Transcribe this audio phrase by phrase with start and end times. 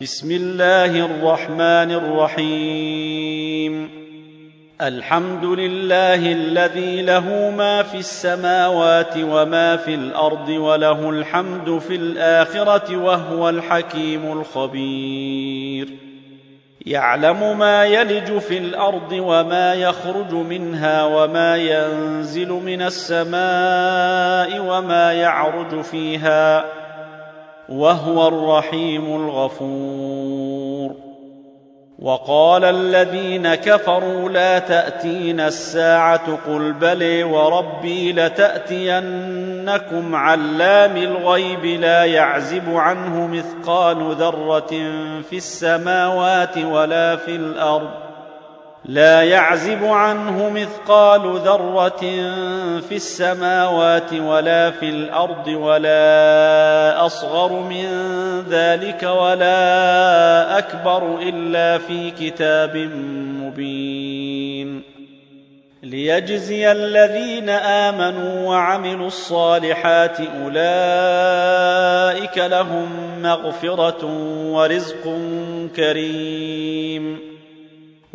[0.00, 3.90] بسم الله الرحمن الرحيم.
[4.82, 13.48] الحمد لله الذي له ما في السماوات وما في الأرض وله الحمد في الآخرة وهو
[13.48, 15.88] الحكيم الخبير.
[16.86, 26.75] يعلم ما يلج في الأرض وما يخرج منها وما ينزل من السماء وما يعرج فيها.
[27.68, 31.06] وهو الرحيم الغفور.
[31.98, 38.94] وقال الذين كفروا لا تأتينا الساعة قل بلي وربي لتأتينكم
[40.14, 44.70] علام الغيب لا يعزب عنه مثقال ذرة
[45.30, 48.05] في السماوات ولا في الأرض
[48.88, 52.00] لا يعزب عنه مثقال ذرة
[52.80, 57.86] في السماوات ولا في الأرض ولا أصغر من
[58.50, 62.76] ذلك ولا أكبر إلا في كتاب
[63.42, 64.82] مبين.
[65.82, 70.58] ليجزي الذين آمنوا وعملوا الصالحات أولئك
[72.38, 72.88] لهم
[73.22, 74.06] مغفرة
[74.52, 75.18] ورزق
[75.76, 77.25] كريم.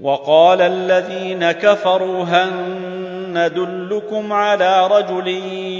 [0.00, 2.50] وقال الذين كفروا هل
[3.34, 5.28] ندلكم على رجل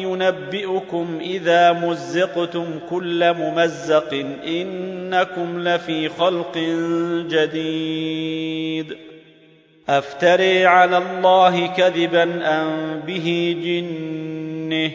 [0.05, 6.59] ينبئكم إذا مزقتم كل ممزق إنكم لفي خلق
[7.29, 8.97] جديد
[9.89, 14.91] أفتري على الله كذبا أم به جنه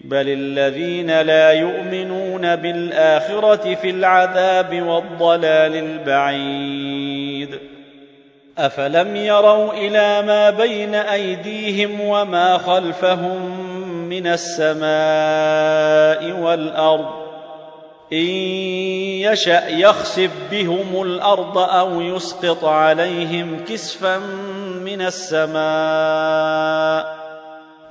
[0.00, 7.03] بل الذين لا يؤمنون بالآخرة في العذاب والضلال البعيد
[8.58, 13.60] افلم يروا إلى ما بين ايديهم وما خلفهم
[14.08, 14.84] من السماء
[16.40, 17.24] والارض
[18.12, 18.26] ان
[19.32, 24.18] يشا يخسف بهم الأرض أو يسقط عليهم كسفا
[24.84, 25.54] من السماء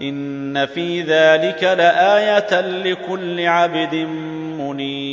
[0.02, 5.13] ان في ذلك لايه لكل عبد منيب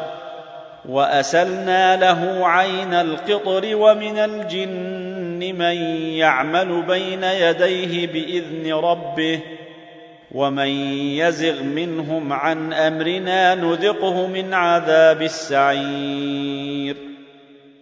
[0.89, 5.75] وأسلنا له عين القطر ومن الجن من
[6.17, 9.39] يعمل بين يديه بإذن ربه
[10.31, 10.67] ومن
[11.17, 16.95] يزغ منهم عن أمرنا نذقه من عذاب السعير.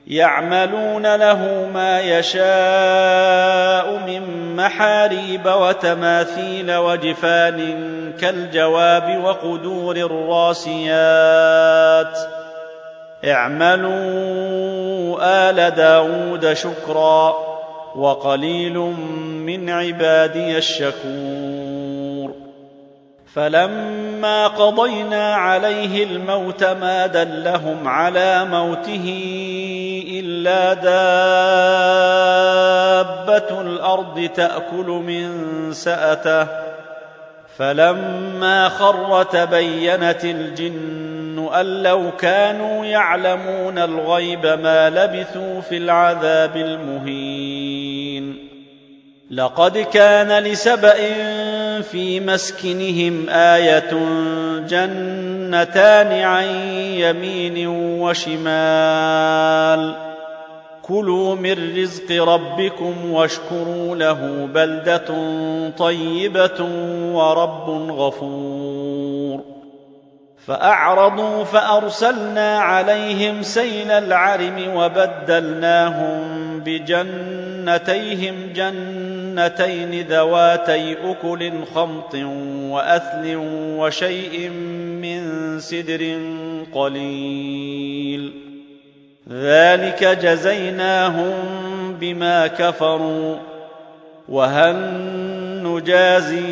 [0.08, 7.84] يعملون له ما يشاء من محاريب وتماثيل وجفان
[8.22, 11.10] كالجواب وقدور الراسيات.
[13.26, 17.36] اعملوا آل داود شكرا
[17.96, 18.78] وقليل
[19.46, 22.34] من عبادي الشكور.
[23.34, 29.24] فلما قضينا عليه الموت ما دلهم على موته
[30.08, 30.92] إلا دابة
[33.62, 35.34] الأرض تأكل من
[35.74, 36.48] سأته.
[37.58, 41.09] فلما خر تبينت الجن
[41.54, 48.50] أن لو كانوا يعلمون الغيب ما لبثوا في العذاب المهين.
[49.32, 50.96] لقد كان لسبأ
[51.82, 53.90] في مسكنهم آية
[54.68, 56.44] جنتان عن
[56.74, 57.68] يمين
[58.02, 59.96] وشمال.
[60.82, 65.08] كلوا من رزق ربكم واشكروا له بلدة
[65.78, 66.70] طيبة
[67.14, 68.79] ورب غفور.
[70.50, 76.22] فأعرضوا فأرسلنا عليهم سيل العرم وبدلناهم
[76.60, 82.16] بجنتيهم جنتين ذواتي أكل خمط
[82.70, 83.36] وأثل
[83.78, 84.50] وشيء
[85.02, 85.24] من
[85.60, 86.18] سدر
[86.74, 88.34] قليل.
[89.32, 91.34] ذلك جزيناهم
[92.00, 93.36] بما كفروا.
[94.30, 94.76] وهل
[95.64, 96.50] نجازي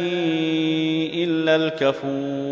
[1.14, 2.47] إلا الكفور.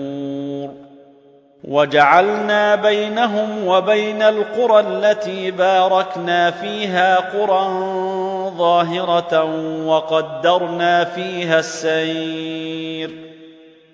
[1.67, 7.67] وجعلنا بينهم وبين القرى التي باركنا فيها قرى
[8.57, 9.43] ظاهرة
[9.85, 13.11] وقدرنا فيها السير.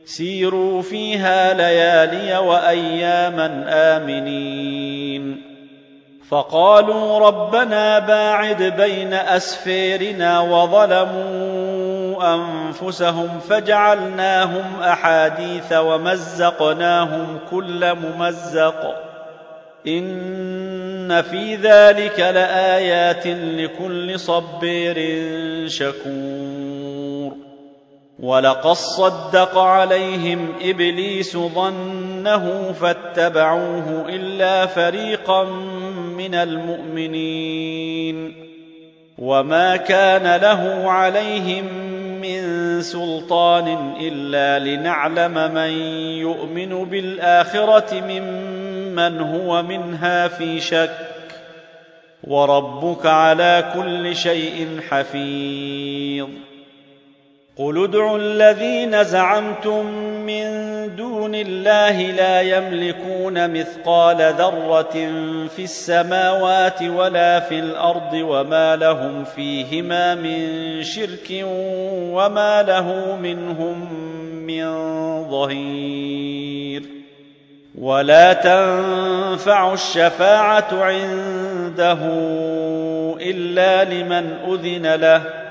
[0.06, 5.42] سيروا فيها ليالي وأياما آمنين.
[6.30, 11.61] فقالوا ربنا باعد بين اسفيرنا وظلموا
[12.22, 18.96] أنفسهم فجعلناهم أحاديث ومزقناهم كل ممزق.
[19.88, 24.98] إن في ذلك لآيات لكل صبير
[25.68, 27.36] شكور.
[28.20, 35.44] ولقد صدق عليهم إبليس ظنه فاتبعوه إلا فريقا
[36.18, 37.72] من المؤمنين.
[39.18, 41.81] وما كان له عليهم
[42.84, 45.70] سلطان إلا لنعلم من
[46.20, 50.98] يؤمن بالآخرة ممن هو منها في شك
[52.24, 56.28] وربك على كل شيء حفيظ
[57.62, 59.86] قل ادعوا الذين زعمتم
[60.26, 60.46] من
[60.96, 64.94] دون الله لا يملكون مثقال ذره
[65.56, 71.46] في السماوات ولا في الأرض وما لهم فيهما من شرك
[72.14, 73.94] وما له منهم
[74.34, 74.66] من
[75.30, 76.84] ظهير
[77.78, 82.00] ولا تنفع الشفاعه عنده
[83.22, 85.51] الا لمن اذن له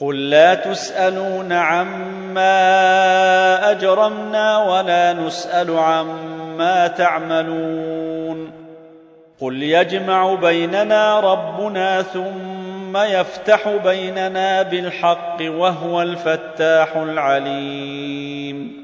[0.00, 2.50] قل لا تسالون عما
[3.70, 8.52] اجرمنا ولا نسال عما تعملون
[9.40, 18.83] قل يجمع بيننا ربنا ثم يفتح بيننا بالحق وهو الفتاح العليم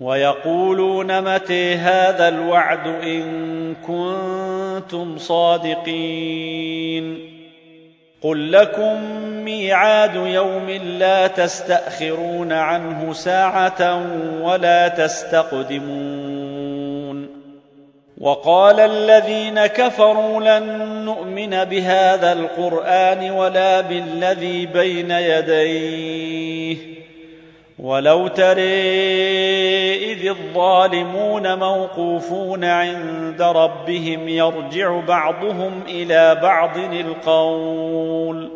[0.00, 6.60] ويقولون متى هذا الوعد إن كنتم صادقين
[8.22, 9.02] قل لكم
[9.44, 14.02] ميعاد يوم لا تستأخرون عنه ساعة
[14.42, 16.40] ولا تستقدمون
[18.18, 26.19] وقال الذين كفروا لن نؤمن بهذا القرآن ولا بالذي بين يديه
[27.82, 28.62] ولو تري
[30.12, 38.50] إذ الظالمون موقوفون عند ربهم يرجع بعضهم إلى بعض القول.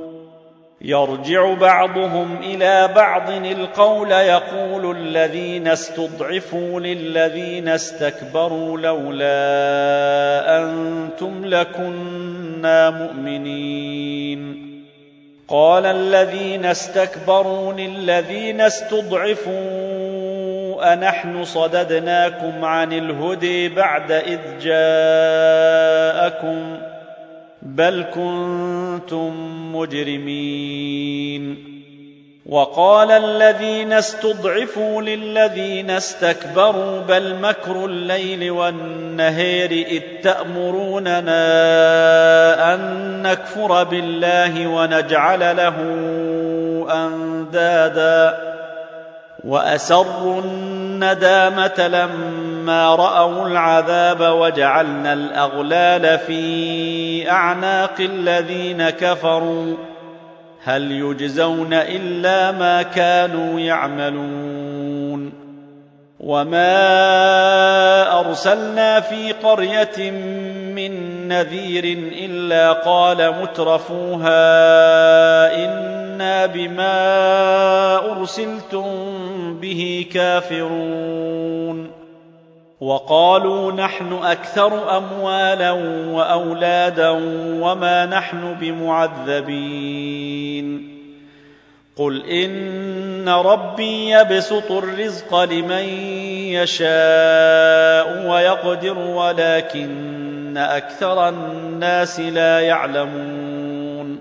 [0.81, 9.35] يرجع بعضهم إلى بعض القول يقول الذين استضعفوا للذين استكبروا لولا
[10.63, 14.64] أنتم لكنا مؤمنين.
[15.55, 19.55] قال الذين استكبروا للذين استضعفوا
[20.93, 25.77] أنحن صددناكم عن الهدي بعد إذ جاءكم
[27.63, 29.33] بل كنتم
[29.77, 31.57] مجرمين
[32.47, 41.35] وقال الذين استضعفوا للذين استكبروا بل مكر الليل والنهير إذ تأمروننا
[42.75, 45.75] أن نكفر بالله ونجعل له
[46.91, 48.39] أندادا
[49.45, 59.77] وأسروا الندامة لما رأوا العذاب وجعلنا الأغلال في أعناق الذين كفروا
[60.65, 65.33] هل يجزون إلا ما كانوا يعملون
[66.21, 66.71] وما
[68.21, 70.11] أرسلنا في قرية
[70.75, 71.85] من نذير
[72.25, 74.35] إلا قال مترفوها
[75.65, 78.85] إنا بما أرسلتم
[79.61, 81.91] به كافرون
[82.81, 85.73] وقالوا نحن أكثر أموالا
[86.13, 87.11] وأولادا
[87.61, 90.44] وما نحن بمعذبين
[91.97, 95.85] قل ان ربي يبسط الرزق لمن
[96.55, 104.19] يشاء ويقدر ولكن أكثر الناس لا يعلمون.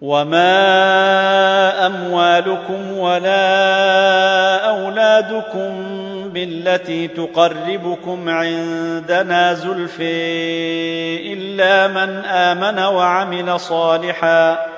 [0.00, 3.40] وما اموالكم ولا
[4.70, 5.72] اولادكم
[6.32, 14.77] بالتي تقربكم عندنا زلفي الا من امن وعمل صالحا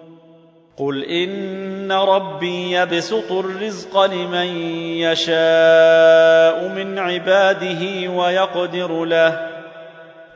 [0.77, 4.47] قل ان ربي يبسط الرزق لمن
[4.97, 9.47] يشاء من عباده ويقدر له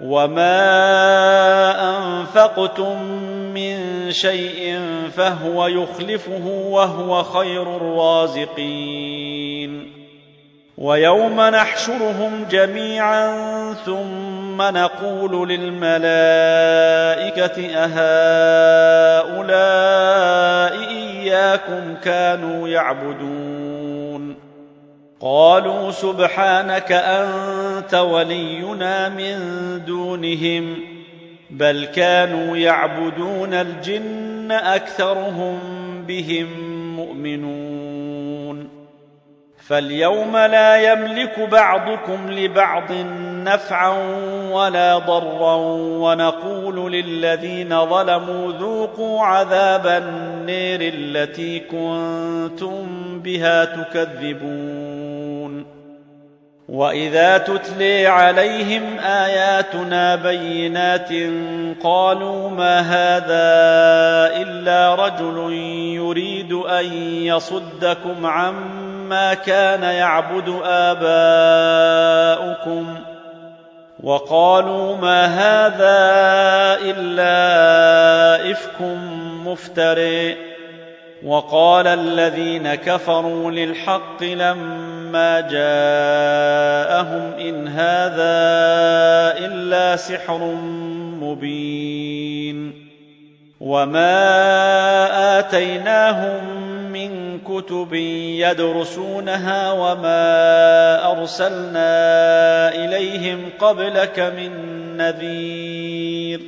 [0.02, 0.58] وما
[1.98, 3.04] انفقتم
[3.54, 4.80] من شيء
[5.16, 9.26] فهو يخلفه وهو خير الرازقين
[10.78, 13.74] ويوم نحشرهم جميعا
[14.56, 15.98] ثم نقول للملائكة
[17.76, 19.30] أهؤلاء
[20.90, 24.36] إياكم كانوا يعبدون.
[25.22, 29.38] قالوا سبحانك أنت ولينا من
[29.86, 30.78] دونهم
[31.50, 35.60] بل كانوا يعبدون الجن أكثرهم
[36.08, 36.48] بهم
[36.96, 37.75] مؤمنون.
[39.68, 42.92] فاليوم لا يملك بعضكم لبعض
[43.44, 43.94] نفعا
[44.52, 52.86] ولا ضرا ونقول للذين ظلموا ذوقوا عذاب النير التي كنتم
[53.20, 55.66] بها تكذبون.
[56.70, 61.10] وإذا تتلي عليهم آياتنا بينات
[61.84, 63.46] قالوا ما هذا
[64.42, 65.54] إلا رجل
[65.94, 66.94] يريد أن
[67.24, 68.95] يصدكم عما
[69.34, 71.16] كان يعبد اباؤكم
[74.04, 76.06] وقالوا ما هذا
[76.82, 78.82] الا افك
[79.46, 80.36] مفترئ
[81.26, 88.36] وقال الذين كفروا للحق لما جاءهم ان هذا
[89.46, 90.38] الا سحر
[91.22, 92.86] مبين
[93.60, 96.65] وما اتيناهم
[97.48, 97.94] كتب
[98.44, 101.90] يدرسونها وما أرسلنا
[102.76, 104.52] إليهم قبلك من
[104.98, 106.42] نذير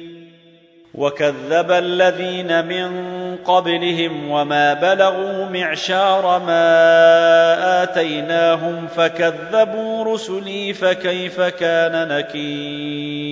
[0.93, 3.07] وكذب الذين من
[3.45, 13.26] قبلهم وما بلغوا معشار ما آتيناهم فكذبوا رسلي فكيف كان نكير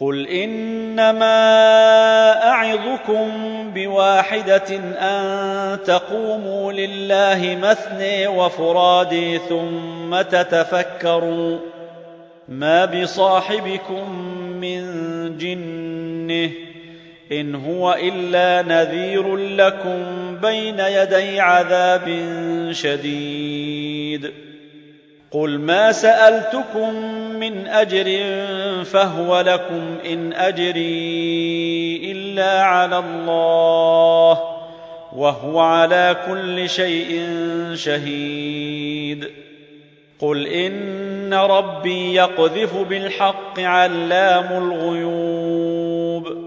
[0.00, 1.32] قل انما
[2.50, 3.30] اعظكم
[3.74, 11.58] بواحده ان تقوموا لله مثني وفرادي ثم تتفكروا
[12.48, 14.10] ما بصاحبكم
[14.60, 14.82] من
[15.38, 16.50] جنه
[17.32, 20.04] ان هو الا نذير لكم
[20.42, 22.22] بين يدي عذاب
[22.72, 24.43] شديد
[25.34, 26.94] قل ما سالتكم
[27.40, 28.04] من اجر
[28.84, 34.40] فهو لكم ان اجري الا على الله
[35.16, 37.28] وهو على كل شيء
[37.74, 39.30] شهيد.
[40.18, 46.44] قل ان ربي يقذف بالحق علام الغيوب.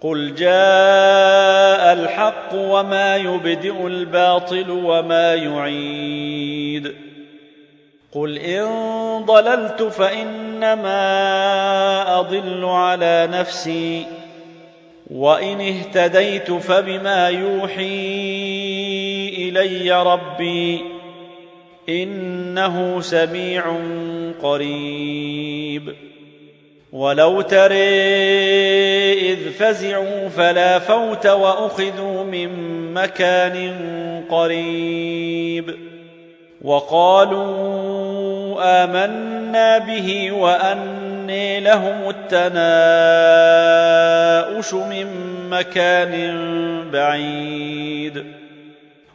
[0.00, 7.07] قل جاء الحق وما يبدئ الباطل وما يعيد.
[8.18, 8.68] قل ان
[9.24, 10.90] ضللت فانما
[12.20, 14.06] اضل على نفسي
[15.10, 17.88] وان اهتديت فبما يوحي
[19.38, 20.80] الي ربي
[21.88, 23.64] انه سميع
[24.42, 25.94] قريب
[26.92, 27.88] ولو تري
[29.32, 32.50] اذ فزعوا فلا فوت واخذوا من
[32.94, 33.74] مكان
[34.30, 35.87] قريب
[36.62, 45.06] وقالوا آمنا به وأني لهم التناؤش من
[45.50, 46.34] مكان
[46.92, 48.24] بعيد.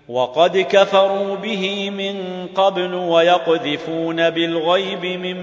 [0.10, 5.38] وقد كفروا به من قبل ويقذفون بالغيب من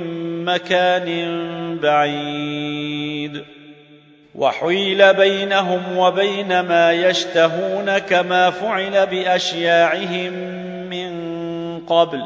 [0.44, 1.08] مكان
[1.82, 3.44] بعيد.
[4.34, 10.60] وحيل بينهم وبين ما يشتهون كما فعل بأشياعهم
[11.86, 12.24] قبل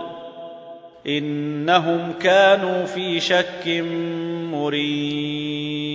[1.07, 3.85] إنهم كانوا في شك
[4.53, 5.95] مريب